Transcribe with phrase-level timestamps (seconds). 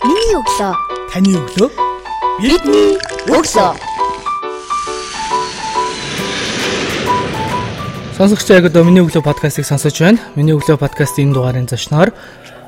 [0.00, 0.72] Миний өглөө.
[1.12, 1.68] Таны өглөө.
[2.40, 2.94] Бидний
[3.28, 3.72] өглөө.
[8.16, 10.16] Сонсогч яг одоо миний өглөө подкастыг сонсож байна.
[10.36, 12.14] Миний өглөө подкастын энэ дугаарын зочноор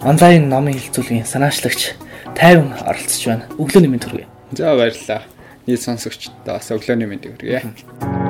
[0.05, 1.95] онлайн номын хилцүүлгийн санаачлагч
[2.37, 3.49] Тайван оролцож байна.
[3.57, 4.29] Өглөөний мэнд хүргэе.
[4.53, 5.25] За баярлалаа.
[5.65, 8.22] Нийт сонсогчдоо бас өглөөний мэндийг хүргэе.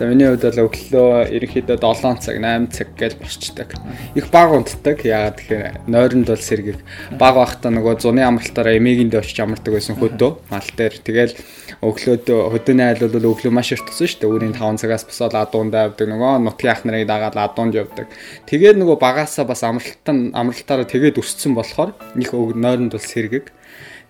[0.00, 3.76] За миний хувьд бол өглөө ерөнхийдөө 7 цаг 8 цаг гэж босчдаг.
[4.16, 5.04] Их баг унтдаг.
[5.04, 6.80] Яагаад тэгэхээр нойронд бол сэргэг.
[7.20, 10.96] Баг байхдаа нөгөө зуны амралтаараа эмээгийн дэвч амардаг байсан хөдөө мал дээр.
[11.04, 11.36] Тэгэл
[11.84, 14.32] өглөөд хөдөөний айл бол өглөө маш их тусан шүү дээ.
[14.32, 18.08] Өөрийн 5 цагаас босоод адуунд авдаг нөгөө нутгийн ах нарыг дагаад адуунд явдаг.
[18.48, 23.52] Тэгээд нөгөө багаасаа бас амралтаа амралтаараа тэгээд өссөн болохоор их нойронд бол сэргэг.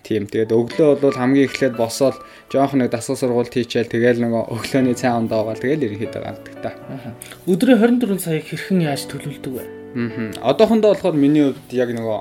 [0.01, 2.17] Тийм тэгээд өглөө бол хамгийн эхлээд босоод
[2.49, 6.71] жоох нэг дасгал сургуульд хийчихэл тэгэл нөгөө өглөөний цай ундаа байгаа тэгэл ерөнхийдөө гардаг та.
[7.45, 9.63] Өдрийн 24 цагийг хэрхэн яаж төлөвлөдөг вэ?
[9.91, 10.55] Аа.
[10.55, 12.17] Одоохондоо болохоор миний хувьд яг нөгөө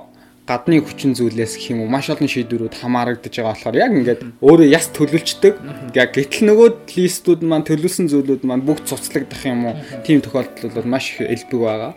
[0.51, 4.67] гадны хүчин зүйлээс гэх юм уу маш олон шийдвэрүүд хамаарагдаж байгаа болохоор яг ингээд өөрөө
[4.67, 5.55] яс төлөвлөждөг.
[5.95, 9.79] Яг гэтэл нөгөө листүүд маань төлөвлөсөн зүйлүүд маань бүгд цуцлагдах юм уу?
[10.03, 11.93] Тийм тохиолдол бол маш их элбэг байгаа.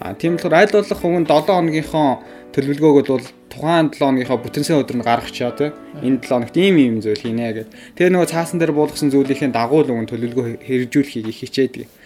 [0.00, 2.08] А тийм болохоор аль болох хүн 7 хоногийнхоо
[2.56, 5.70] төлөвлөгөөг бол тухайн 7 хоногийнхоо бүтэнсэн өдөр нь гаргачаа тий.
[6.00, 7.68] Энэ 7 хоногт ийм ийм зүйл хийнэ гэд.
[7.92, 11.97] Тэгээ нөгөө цаасан дээр буулгасан зүйлийнхээ дагуу л өгөн төлөвлөгөө хэрэгжүүлэхийг хичээдэг.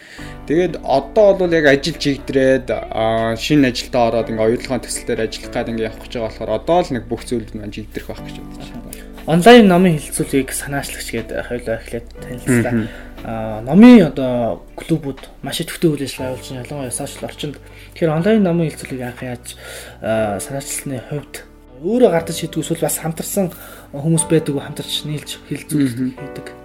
[0.46, 2.66] Тэгээд одоо бол яг ажил чигдрээд
[3.38, 6.78] шинэ ажилдаа ороод ингээ оюутлогын төсөл дээр ажиллах гээд ингээ явах гэж байгаа болохоор одоо
[6.82, 8.83] л нэг бүх зүйлд маань чигдрэх байх гэж бодож байна.
[9.22, 12.74] Онлайн номын хилцүүлгийг санаачлагч гэдэг хоёулаа эхлээд танилцлаа.
[13.22, 16.62] Аа номын одоо клубүүд маш идэвхтэй үйл ажиллагаа явуулж байна.
[16.66, 17.56] Ялангуяа сошиал орчинд.
[17.94, 19.46] Тэгэхээр онлайн номын хилцүүлгийг анх яаж
[20.42, 21.34] санаачлагчны хувьд
[21.86, 23.55] өөрөө гардаж хийдэг эсвэл бас хамтарсан
[23.94, 26.61] хүмүүс байдаг уу хамтарч нийлж хилцүүлэг хийдэг.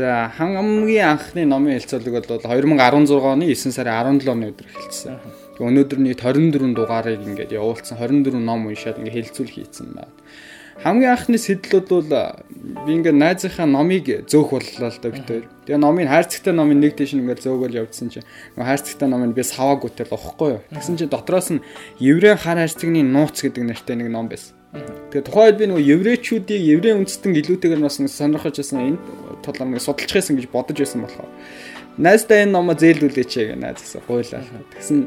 [0.00, 5.18] За хамгийн анхны номын хэлцүүлэг бол 2016 оны 9 сарын 17 оны өдөр эхэлсэн.
[5.60, 10.08] Өнөөдөр нийт 24 дугаарыг ингээд явуулсан 24 ном уншаад ингээд хэлцүүлэг хийсэн байна
[10.80, 12.08] хамгийн анхны сэтлүүд бол
[12.88, 15.44] би ингээ найзынхаа номыг зөөх боллоо л да бит хоёр.
[15.68, 18.24] Тэгээ номын хайрцагтай номын нэг тийш ингээл зөөгөл явдсан чинь
[18.56, 20.64] хайрцагтай номыг би саваагүйтэй л уухгүй юу.
[20.72, 21.60] Тэгсэн чинь дотроос нь
[22.00, 24.56] еврей хар хайрцагны нууц гэдэг нэртэй нэг ном байсан.
[25.12, 28.98] Тэгээ тухайд би нөгөө еврейчүүдийг еврей үндэстэн илүүтэйгээр бас сонирхож байсан энэ
[29.42, 31.30] талаар нэг судалж байсан гэж бодож байсан болохоор
[31.98, 34.44] найздаа энэ номоо зээлдүүлээч гэх найз гэсэн гуйлаа.
[34.76, 34.98] Тэгсэн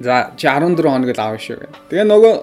[0.00, 1.66] За чи 14 хоног л аав шүү гэ.
[1.90, 2.34] Тэгээ нөгөө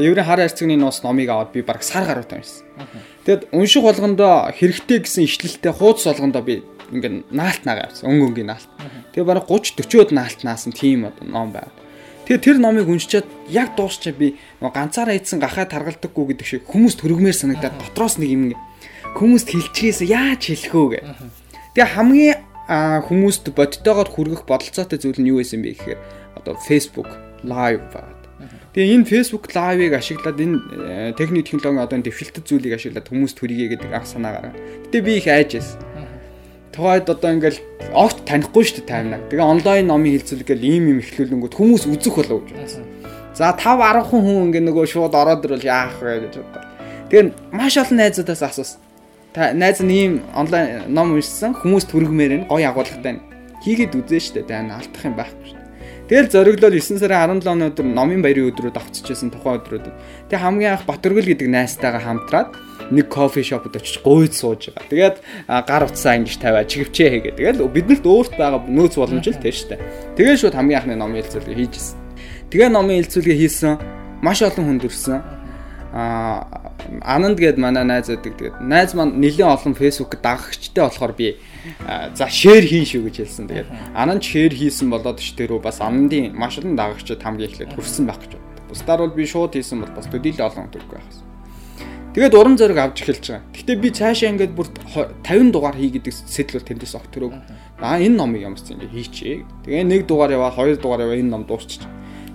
[0.00, 2.64] еврей хар хайрцагны нуус номыг аваад би баг сар гаруй тавьсан.
[3.28, 6.64] Тэгэд унших болгондоо хэрэгтэй гэсэн ишлэлтэй хуудас болгондоо би
[6.96, 8.08] ингээд наалт нагаа явсан.
[8.08, 8.68] Өнгө өнгийн наалт.
[9.12, 11.68] Тэгээ бараг 30 40-од наалт наасан тийм одоо ном байв.
[12.24, 17.36] Тэгээ тэр номыг уншичаад яг дуусчаа би ганцаараа ийдсэн гахаа таргалдаггүй гэдэг шиг хүмүүс төрөгмээр
[17.36, 18.56] санагдаад дотроос нэг юм
[19.14, 21.00] хүмүүст хэлчихээс яаж хэлэх үү гэ.
[21.74, 22.36] Тэгээ хамгийн
[22.68, 26.00] хүмүүст бодтойгоор хүргэх бодолцоотой зүйл нь юу байсан бэ гэхээр
[26.38, 27.08] одоо Facebook
[27.44, 28.14] live байна.
[28.74, 33.68] Тэгээ энэ Facebook live-ыг ашиглаад энэ техник технологи одоо энэ дэвшилтэд зүйлийг ашиглаад хүмүүс төрийгээ
[33.78, 34.54] гэдэг анх санаа гараа.
[34.90, 35.78] Гэтэ би их айжсэн.
[36.74, 37.62] Тухайд одоо ингээл
[37.94, 39.22] огт танихгүй шүү дээ таймнаа.
[39.30, 42.84] Тэгээ онлайн номын хилцүүлэг гэл ийм юм ихлүүлэнгүүт хүмүүс үзэх болов гэж бодсон.
[43.30, 46.66] За 5 10 хүн ингээ нөгөө шууд ороод ирвэл яах вэ гэж бодлоо.
[47.14, 48.83] Тэгээ маш олон найзуудаас асуусан.
[49.34, 53.18] Та найз нь ийм онлайн ном уншсан хүмүүс түргмээр нь гоё агуулгатай
[53.66, 54.46] хийгээд үзэн штэ.
[54.46, 55.64] Тэгээ алдах юм байхгүй шүү.
[56.04, 59.88] Тэгэл зориглол 9 сарын 17 оны өдөр номын баярын өдрүүд авчижсэн тухайн өдрүүд.
[60.28, 62.52] Тэг хамгийн анх Батөргөл гэдэг найзтайгаа хамтраад
[62.92, 64.84] нэг кофе шопод очиж гуйд сууж байгаа.
[64.92, 65.16] Тэгээд
[65.48, 67.34] гар утсаа ингэж тавиа чигвчээ хийгээ.
[67.40, 69.80] Тэгэл биднэрт өөрт байгаа нөөц боломж л тийм штэ.
[70.20, 71.96] Тэгээд шууд хамгийн анхны номын хэлцүүлгээ хийжсэн.
[72.52, 73.72] Тэгээ номын хэлцүүлгээ хийсэн.
[74.20, 75.24] Маш олон хүнд өрсөн.
[75.96, 76.63] Аа
[77.02, 78.36] Ананд гээд манай найз байдаг.
[78.36, 81.36] Тэгээд найз маань нэлийн олон фэйсбүүк дагагчтай болохоор би
[82.14, 83.48] за шеэр хийн шүү гэж хэлсэн.
[83.48, 88.04] Тэгээд Ананд шеэр хийсэн болоод ч тэрөө бас Анандын маш олон дагагчид хамгийн эхлээд хүрсэн
[88.06, 88.68] байх гэж боддог.
[88.68, 91.24] Бусдаар бол би шууд хийсэн бол бас төдийлө олон төрөх байхс.
[92.14, 93.42] Тэгээд уран зориг авч эхэлж байгаа.
[93.50, 94.70] Гэхдээ би цаашаа ингээд бүр
[95.26, 97.34] 50 дугаар хий гэдэг сэтэл бол тэндээс огт төрөөг.
[97.82, 99.66] Аа энэ номыг ямарч ингэ хийчихээ.
[99.66, 101.82] Тэгээ нэг дугаар яваа, хоёр дугаар яваа энэ ном дуусчих.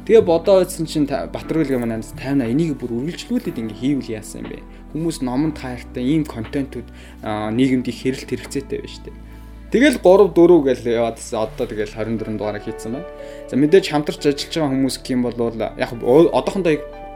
[0.10, 4.58] Тэгээ бодоо байсан чинь Батргал гэмээр нандс тайна энийг бүр үргэлжлүүлээд ингэ хийвэл яасан юм
[4.58, 4.66] бэ?
[4.98, 6.90] Хүмүүс номонд хайртай ийм контентууд
[7.22, 9.18] нийгэмд их хэрэлт хэрэгцээтэй шүү дээ.
[9.70, 11.46] Тэгэл 3 4 гэж яваадсан.
[11.46, 13.06] Одоо тэгэл 24 дугаараа хийцэн байна.
[13.46, 15.38] За мэдээж хамтарч ажиллаж байгаа хүмүүс гэх юм бол
[15.78, 16.74] яг одоохондоо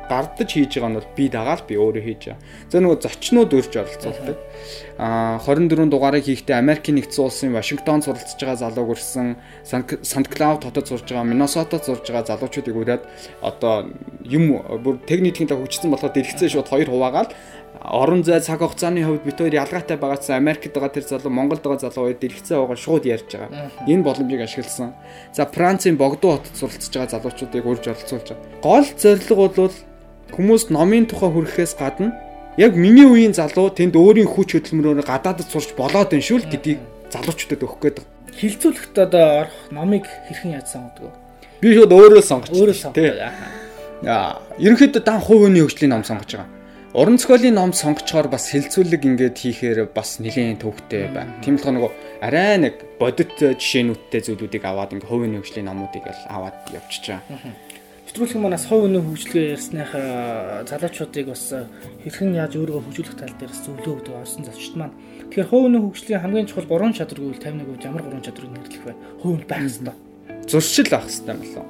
[0.10, 2.42] гардаж хийж байгаа нь бол би дагаал би өөрөө хийж байгаа.
[2.70, 4.38] За нөгөө зочнууд өрж оролцуулдаг.
[4.98, 9.36] Аа 24 дугаарыг хийхдээ Америкийн нэгдсэн улсын Вашингтон суралцж байгаа залуу гөрсөн,
[9.66, 13.04] Сант-Клауд хотод сурж байгаа, Миннесотад сурж байгаа залуучуудыг ураад
[13.42, 13.90] одоо
[14.22, 17.34] юм бүр техникийн та хүчсэн болохоор дэлгэцээ шууд хоёр хуваагаал
[17.82, 21.90] орон зай цаг хугацааны хувьд бид хоёр ялгаатай байгаадсан Америкт байгаа тэр залуу Монголд байгаа
[21.90, 23.72] залуу хоёр дэлгэцээ байгаа шууд ярьж байгаа.
[23.88, 24.94] Энэ боломжийг ашигласан.
[25.34, 28.62] За Францын Богдуу хотод суралцж байгаа залуучуудыг урьж оролцуулж байгаа.
[28.62, 29.74] Гол зорилго бол
[30.34, 32.14] хүмүүс номын тухай хүрэхээс гадна
[32.58, 36.80] яг миний үеийн залуу тэнд өөрийн хүч хөдөлмөрөөр гадаадд сурч болоод байна шүү л гэдгийг
[37.14, 37.98] залуучуудад өгөх гээд.
[38.34, 41.14] Хилцүүлэхт одоо орох номыг хэрхэн яаж сонгодог вэ?
[41.62, 42.50] Би шууд өөрөө сонгоч.
[42.50, 43.22] Өөрөө сонгодог.
[44.04, 46.50] Аа, ерөнхийдөө дан хувийн хөгжлийн ном сонгож байгаа.
[46.94, 51.34] Уран зохиолын ном сонгочоор бас хилцүүлэг ингээд хийхээр бас нэлийн төвхтэй байна.
[51.42, 51.92] Тийм болохоор нөгөө
[52.22, 57.58] арай нэг бодит жишээнүүдтэй зүйлүүдийг аваад ингээд хувийн хөгжлийн номуудыг л аваад явчихж байгаа.
[58.14, 61.50] Нэвтрүүлэх манаас хувийн хөгжлөгөө ярьсныхаа залуучуудыг бас
[62.06, 64.94] хэрхэн яаж өөрийгөө хөгжүүлэх тал дээр зөвлөө өгдөг орсон зочд маань.
[65.34, 68.94] Тэгэхээр хувийн хөгжлийн хамгийн чухал 3 чадвар гэвэл 51% ямар 3 чадварыг нэрлэх вэ?
[69.18, 69.98] Хувинд байх ёстой.
[70.46, 71.66] Зуршил авах хэрэгтэй болов.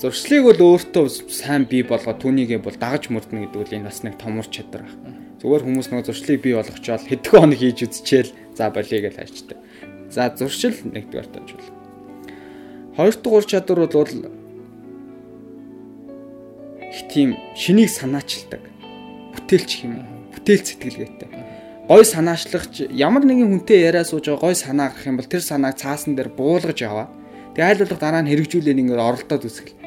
[0.00, 1.06] Зуршлыг бол өөртөө
[1.36, 4.88] сайн бий болгоод түүнийгээ бол дагаж мөрднө гэдэг үл энэ бас нэг том ур чадвар
[4.88, 5.20] байна.
[5.44, 9.60] Зүгээр хүмүүс нөгөө зуршлыг бий болгочоод хэдэн хоног хийж үзчихэл за болиё гэж хайчтай.
[10.08, 11.60] За зуршил нэгдүгээр тонжул.
[12.96, 14.37] Хоёр дахь ур чадвар бол
[16.98, 18.60] их тийм шинийг санаачилдаг.
[19.38, 20.02] Бүтээлч юм.
[20.34, 21.30] Бүтээл сэтгэлгээтэй.
[21.86, 25.78] Гой санаачлагч ямар нэгэн хүнтэй яриа сууж байгаа гой санаа гарах юм бол тэр санааг
[25.78, 27.06] цаасан дээр буулгаж яваа.
[27.54, 29.78] Тэгээ айл болох дараа нь хэрэгжүүлэн ингээд оролдоод үсгэл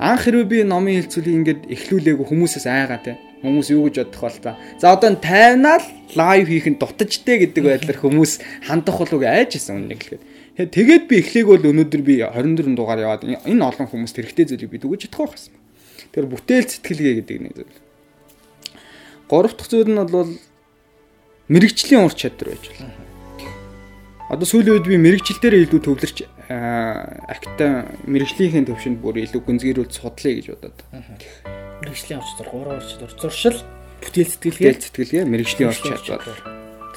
[0.00, 4.38] анх хэрвээ би номын хэлцүүлгийг ингээд эхлүүлээгүй хүмүүсээс айгаа те хүмүүс юу гэж бодох бол
[4.40, 4.56] та.
[4.80, 5.84] За одоо нь тайвнаал
[6.16, 8.32] лайв хийх нь дутажтэй гэдэг байдлаар хүмүүс
[8.64, 10.22] хандах болов айж исэн үнэ гэхэд.
[10.72, 14.80] Тэгээд би эхлээг бол өнөөдөр би 24 дугаар яваад энэ олон хүмүүст хэрэгтэй зүйлийг би
[14.80, 15.59] дүгэж чадах байсан.
[16.10, 17.78] Тэр бүтээл сэтгэлгээ гэдэг нэг зүйл.
[19.30, 20.34] Гурав дахь зүйл нь бол
[21.46, 22.94] мэрэгчлийн ур чадвар байж болно.
[24.30, 26.18] Одоо сүүлийн үед би мэрэгчил дээр илүү төвлөрч
[26.50, 30.78] акта мэрэгжлийнхээ төвшөнд бүр илүү гүнзгийрүүл судлаа гэж бодоод.
[31.82, 33.58] Мэрэгжлийн орч зур, гурван орч зур, зуршил,
[34.02, 36.38] бүтээл сэтгэлгээ, бүтээл сэтгэлгээ, мэрэгжлийн орч чадвар.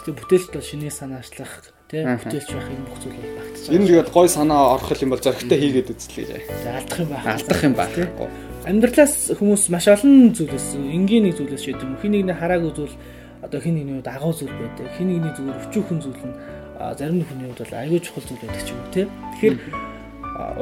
[0.03, 1.53] Тэгээ бүтээлд бол шинээ санаачлах,
[1.89, 3.77] тийм бүтээлч байх энэ бүх зүйл байгаа.
[3.77, 6.41] Энэ тэгээд гой санаа орох юм бол зөрөгтэй хийгээд үзлээ.
[6.65, 7.25] За алдах юм байна.
[7.33, 8.52] Алдах юм байна.
[8.63, 11.99] Амьдралаас хүмүүс маш олон зүйлээс энгийн нэг зүйлээс шийдэв юм.
[11.99, 12.95] Хин нэгний хараагүй зүйл
[13.43, 14.87] одоо хин нэгний үед агуу зүйл байдаг.
[14.95, 16.35] Хин нэгний зүгээр өчүүхэн зүйл нь
[16.95, 19.03] зарим хүний хувьд бол аюул чухал зүйл байдаг ч юм уу те.
[19.35, 19.55] Тэгэхээр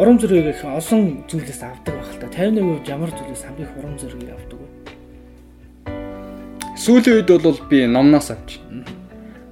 [0.01, 2.27] урам зориг их олон зүйлээс авдаг байх л та.
[2.33, 4.67] 51% ямар зүйлээс хамгийн их урам зориг авдаг вэ?
[6.81, 8.57] Сүүлийн үед бол би номноос авч.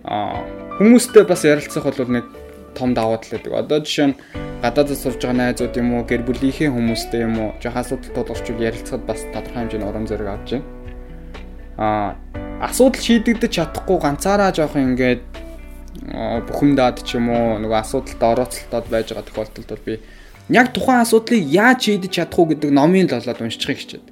[0.09, 0.41] Аа
[0.81, 2.25] хүмүүстэй бас ярилцах бол нэг
[2.79, 3.53] том давуу тал байдаг.
[3.59, 4.15] Одоо жишээ нь
[4.63, 9.03] гадаадд сурж байгаа найзууд юм уу, гэр бүлийнхээ хүмүүстэй юм уу, жоох асуудал тулгарчвал ярилцахад
[9.03, 10.65] бас тодорхой хэмжээний урам зориг авч байна.
[11.77, 12.15] Аа
[12.63, 15.23] асуудал шийдэгдэж чадахгүй ганцаараа жоох ингээд
[16.47, 19.93] бухимдаад ч юм уу нөгөө асуудалд орооцолтоод байж байгаа тохиолдолд бол би
[20.49, 24.05] яг тухайн асуудлыг яаж шийдэж чадах уу гэдэг номын лолоод уншчихыг хичээд.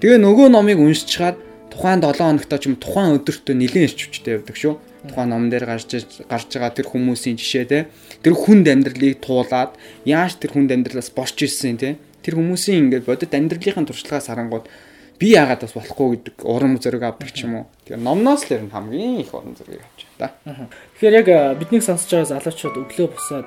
[0.00, 1.36] Тэгээ нөгөө номыг уншчихаар
[1.74, 4.78] тухайн 7 хоногтой ч юм тухайн өдөртөө нэлээд ирчвчтэй явдаг шүү.
[5.10, 5.90] Тухайн ном дээр гарч
[6.30, 7.78] гарч байгаа тэр хүмүүсийн жишээ те
[8.22, 9.74] тэр хүнд амьдралыг туулаад
[10.06, 14.70] яаж тэр хүнд амьдралаас борч ирсэн те тэр хүмүүсийн ингээд бодит амьдралынхаа туршлагаас харангууд
[15.18, 17.66] би яагаад бас болохгүй гэдэг урам зориг авдаг ч юм уу.
[17.84, 20.68] Тэгээ номноос л ер нь хамгийн их урам зориг авч байна да.
[20.98, 21.28] Тэгэхээр яг
[21.58, 23.46] бидний сонсож байгаа залуучууд өглөө босоод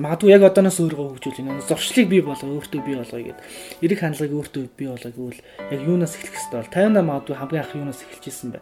[0.00, 3.38] магадгүй яг одооноос өөрийгөө хөгжүүл энэ зуршлыг бий болгоо өөртөө бий болгоё гэд
[3.84, 7.74] эрэг хандлагыг өөртөө бий болгоё гэвэл яг юунаас эхлэх ёстой бол 58 магадгүй хамгийн анх
[7.78, 8.60] юунаас эхэлж исэн бэ?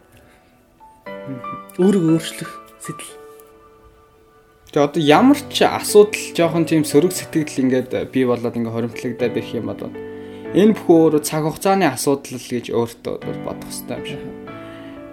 [1.81, 2.51] Өөрийгөө өөрчлөх
[2.81, 3.11] сэтэл.
[4.73, 9.53] Тэгээ одоо ямар ч асуудал жоохон тийм сөрөг сэтгэл ингээд бий болоод ингээд хоримтлагдаад ирэх
[9.57, 9.93] юм бол
[10.53, 14.21] Энэ бүхэн өөрөө цаг хугацааны асуудал гэж өөртөө бодох хэрэгтэй юм шиг.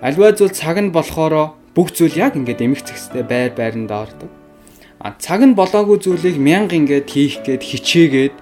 [0.05, 4.40] Альва зүйл цаг нь болохоор бүх зүйл яг ингээд эмх зэгстэй байр байранда ордог.
[5.01, 8.35] А цаг нь болоогүй зүйлийг мянга ингээд хийх гээд хичээгээд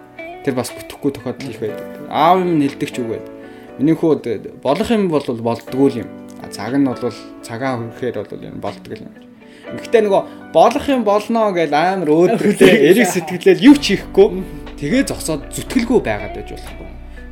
[0.43, 1.87] тэр бас бүтэхгүй тохиолдол их байдаг.
[2.11, 3.23] Аав юм нэлдэг ч үгүй.
[3.79, 6.11] Миний хүүд болох юм бол болдгоо юм.
[6.43, 6.99] А цаг нь бол
[7.47, 9.15] цагаа хөрөхээр бол юм болдгоо юм.
[9.79, 14.27] Гэхдээ нөгөө болох юм болно гэж амар өөдрөлөө эрэг сэтгэлээр юу ч хийхгүй
[14.83, 16.88] тэгээ зогсоод зүтгэлгүй байгаад байж болохгүй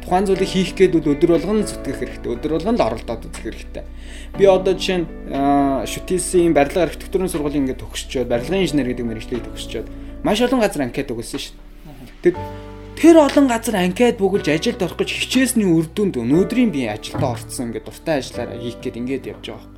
[0.07, 2.31] тухайн зүйлийг хийх гээд бол өдөр болгон зүтгэх хэрэгтэй.
[2.31, 3.85] Өдөр болгон л оролдоод үзэх хэрэгтэй.
[4.39, 5.07] Би одоо жишээ нь
[5.83, 9.87] шүтээсийн барилга архитектурын сургуулийн ингээд төгсчөөд барилгын инженер гэдэг мэргэжлийг төгсчөөд
[10.23, 11.55] маш олон газар анкет өгсөн шүү
[12.23, 12.23] дээ.
[12.23, 12.35] Тэг
[12.95, 17.75] тэр олон газар анкет бүгэлж ажилд орох гэж хичээсний үр дүнд өнөөдрийн би ажилдаа орцсон
[17.75, 19.75] ингээд дуртай ажиллаараа хийх гээд ингээд явж байгаа.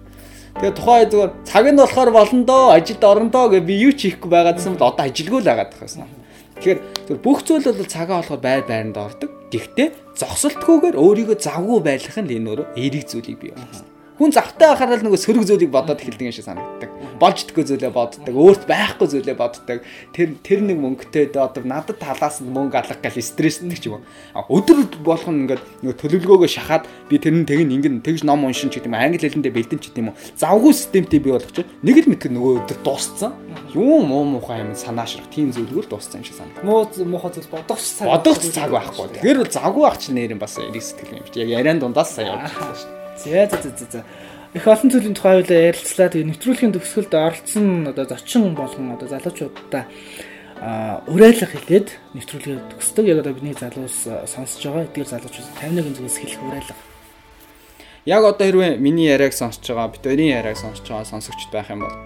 [0.61, 4.13] Тэгээ тухайн зүгээр цаг нь болохоор болно доо ажилд орно доо гэж би юу ч
[4.13, 6.13] хийхгүй байгаадсан бол одоо ажилгүй л байгаад байгаа юм.
[6.59, 6.79] Тэгэхээр
[7.25, 9.38] бүх зүйл бол цагаа болохоор байр байранд ордог.
[9.53, 9.89] Гэхдээ
[10.21, 13.98] зогсолтгүйгээр өөрийгөө завгүй байлгах нь энэ өөрөө эерэг зүйлийг бий болгосон.
[14.19, 16.91] Хүн завтай байхаараа л нөгөө сөрөг зүйлийг бодоод эхэлдэг юм шиг санагддаг.
[17.23, 19.87] Болж идэггүй зүйлээ боддог, өөрт байхгүй зүйлээ боддог.
[20.11, 24.03] Тэр тэр нэг мөнгөтэй одоо надад талаас нь мөнгө алах гал стресстэй ч юм.
[24.35, 28.83] Өдөр болгоно ингээд нөгөө төлөвлөгөөгөө шахаад би тэр нь тэг ингэн тэгж ном уншин ч
[28.83, 30.15] гэдэг юм англи хэлэндээ бэлдэн ч гэдэг юм.
[30.35, 33.39] Завгүй системтэй бий болгоч нэг л мэдэх нөгөө өдөр дууссан.
[33.71, 36.67] Юу муу муухай юм санаашрах тийм зүйлгүй л дууссан юм шиг санагдав.
[36.67, 38.11] Муу муухай зүйл бодох цаг.
[38.11, 39.15] Бодох цаг байхгүй.
[39.15, 41.47] Тэгэхээр завгүй ах чинь нэр юм бас риск сэтгэл юм чи.
[41.47, 42.98] Яг яриан дундаас сая байгаа шүү.
[43.19, 44.05] За за за за.
[44.55, 46.09] Их олон зүйлийн тухай хоёлаа ярилцлаа.
[46.09, 49.85] Тэгээ нэвтрүүлгийн төгсгөлд оролцсон одоо зочин болгон одоо залуучуудаа
[50.63, 53.05] а уриалга хэлээд нэвтрүүлгээ төгсдөг.
[53.11, 56.75] Яг одоо бидний залуус сонсож байгаа эдгээр залуучууд 51 зүгээс хэлэх уриалга.
[58.07, 61.83] Яг одоо хэрвээ миний яриаг сонсож байгаа, бид хоёрын яриаг сонсож байгаа сонсогчд байх юм
[61.83, 61.97] бол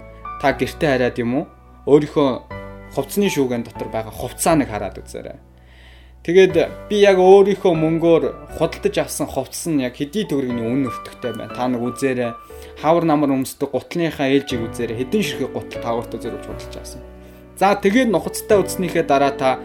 [0.40, 1.44] та гэрте хараад юм уу?
[1.86, 2.28] Өөрийнхөө
[2.96, 5.51] хувцсны шүүгэн дотор байгаа хувцаа нэг хараад үзээрэй
[6.22, 11.50] Тэгээд би яг өөрийнхөө мөнгөөр худалдаж авсан хувцас нь яг хэдий төгрөгийн үн өртөгтэй байна.
[11.50, 12.38] Та нэг үзээрэй.
[12.78, 15.02] Хавар намар өмсдөг гутлынхаа ээлжийг үзээрэй.
[15.02, 17.02] Хэдэн ширхэг гутал таагууртаа зэрэг худалдаж авсан.
[17.58, 19.58] За тэгээд нухацтай үзснийхээ дараа та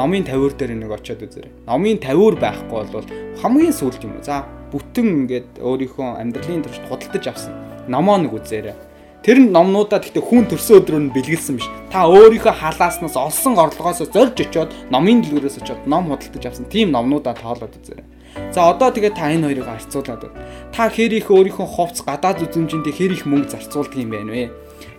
[0.00, 1.52] номын тавиур дээр нэг очиод үзээрэй.
[1.68, 3.08] Номын тавиур байхгүй бол
[3.44, 4.24] хамгийн сүүлд юм уу?
[4.24, 7.52] За бүтэн ингээд өөрийнхөө амьдралын туршид худалдаж авсан
[7.84, 8.87] номоо нэг үзээрэй
[9.18, 11.66] Тэр номнуудаа гэхдээ хүн төрсөн өдрөөр нь бэлгэлсэн биш.
[11.90, 17.34] Та өөрийнхөө халааснаас олсон орлогоос зорж очиод номын дэлгүүрээс очиод ном худалдаж авсан тийм номнуудаа
[17.34, 18.06] тоолоод үзээрэй.
[18.54, 20.38] За одоо тэгээ та энэ хоёрыг харьцуулаад байна.
[20.70, 24.44] Та хэр их өөрийнхөө хувцс гадаад үзмжиндээ хэр их мөнгө зарцуулдаг юм байна вэ?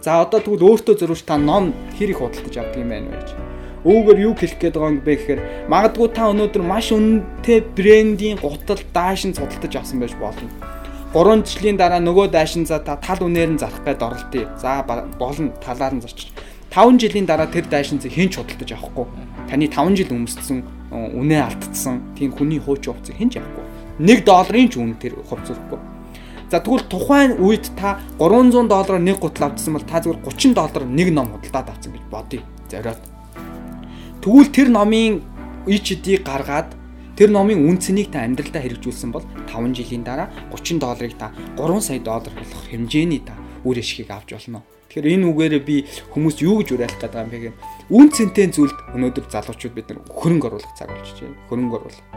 [0.03, 3.29] За одоо тэгвэл өөртөө зориулж та ном хэр их худалдаж авдаг юм байна вэ гэж.
[3.87, 8.83] Үүгээр юу хэлэх гээд байгаа юм бэ гэхээр магадгүй та өнөөдөр маш үнэтэй брендийн гутал
[8.91, 10.51] даашин судалдаж авсан байж болно
[11.09, 14.45] 3 жилийн дараа нөгөө дайшин за та тал үнээр нь зарах гээд оролтъё.
[14.61, 16.29] За болно талаар нь зарчих.
[16.69, 19.09] 5 жилийн дараа тэр дайшинцыг хэн ч худалдаж авахгүй.
[19.49, 20.61] Таны 5 жил өмссөн
[20.93, 23.65] үнэ алдсан тийм хүний хуучин хувцсыг хэн ч авахгүй.
[24.05, 25.81] 1 долларын ч үн тэр хувцс өгөхгүй.
[26.53, 30.85] За тэгвэл тухайн үед та 300 доллараар нэг гутал авчихсан бол та зөвхөн 30 доллараар
[30.85, 32.45] нэг ном худалдаад авсан гэж бодъё.
[32.69, 33.01] Зориод.
[34.21, 35.25] Тэгвэл тэр номын
[35.65, 36.78] ич эдийг гаргаад
[37.19, 41.83] Тэр номын үн цэнийг та амьдралдаа хэрэгжүүлсэн бол 5 жилийн дараа 30 долларыг та 3
[41.83, 43.35] сая доллар болох хэмжээний та
[43.67, 44.63] үр ашгийг авч болно.
[44.87, 45.83] Тэгэхээр энэ үгээрээ би
[46.15, 47.59] хүмүүс юу гэж уриалах гэдэг юм бэ гэхээр
[47.91, 51.35] үн цэнтэй зүйлд өнөөдөр залуучууд бид нар хөрөнгө оруулах цаг болж байна.
[51.51, 52.07] Хөрөнгө оруулах.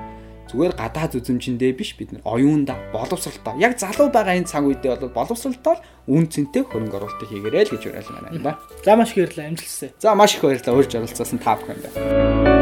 [0.54, 3.58] Зүгээр гадаад үзэмжиндээ биш бид нар оюунда боловсралтаа.
[3.58, 7.82] Яг залуу байгаа энэ цаг үедээ бол боловсралтаа үн цэнтэй хөрөнгө оруулалтыг хийгээрэй л гэж
[7.90, 8.54] уриалсан байна.
[8.86, 9.90] За маш их баярлалаа амжилтсаа.
[9.98, 12.61] За маш их баярлалаа урьж оролцсон та бүхэнд.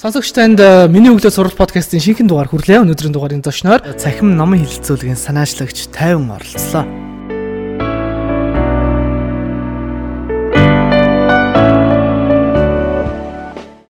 [0.00, 2.80] Сонсогч танд э, миний өглөө сурал подкастын шинэхэн дугаар хүрлээ.
[2.80, 7.09] Өнөөдрийн дугаарын зочноор цахим номын хилцүүлгийн санаачлагч 50 оролцлоо.